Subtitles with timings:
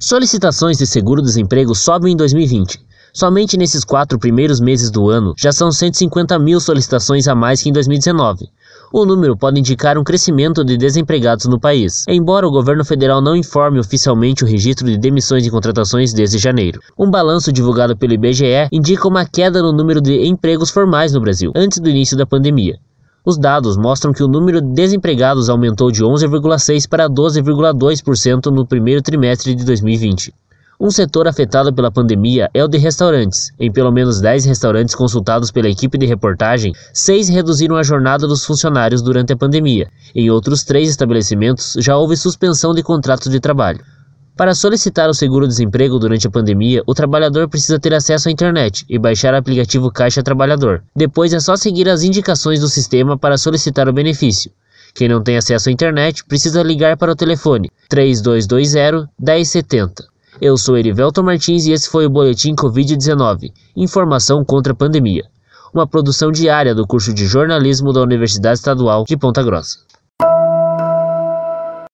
[0.00, 2.78] Solicitações de seguro-desemprego sobem em 2020.
[3.12, 7.68] Somente nesses quatro primeiros meses do ano já são 150 mil solicitações a mais que
[7.68, 8.48] em 2019.
[8.92, 13.34] O número pode indicar um crescimento de desempregados no país, embora o governo federal não
[13.34, 16.80] informe oficialmente o registro de demissões e contratações desde janeiro.
[16.96, 21.50] Um balanço divulgado pelo IBGE indica uma queda no número de empregos formais no Brasil,
[21.56, 22.78] antes do início da pandemia.
[23.28, 29.02] Os dados mostram que o número de desempregados aumentou de 11,6% para 12,2% no primeiro
[29.02, 30.32] trimestre de 2020.
[30.80, 33.52] Um setor afetado pela pandemia é o de restaurantes.
[33.60, 38.46] Em pelo menos 10 restaurantes consultados pela equipe de reportagem, seis reduziram a jornada dos
[38.46, 39.90] funcionários durante a pandemia.
[40.14, 43.84] Em outros três estabelecimentos, já houve suspensão de contratos de trabalho.
[44.38, 48.96] Para solicitar o seguro-desemprego durante a pandemia, o trabalhador precisa ter acesso à internet e
[48.96, 50.84] baixar o aplicativo Caixa Trabalhador.
[50.94, 54.52] Depois é só seguir as indicações do sistema para solicitar o benefício.
[54.94, 60.04] Quem não tem acesso à internet precisa ligar para o telefone 3220 1070.
[60.40, 65.24] Eu sou Erivelto Martins e esse foi o Boletim Covid-19 Informação contra a Pandemia.
[65.74, 69.80] Uma produção diária do curso de jornalismo da Universidade Estadual de Ponta Grossa.